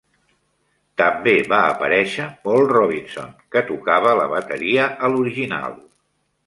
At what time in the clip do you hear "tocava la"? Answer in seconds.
3.71-4.27